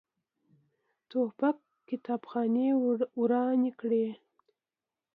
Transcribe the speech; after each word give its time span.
توپک 1.09 1.57
کتابخانې 1.89 2.67
ورانې 3.19 3.71
کړي. 3.79 4.05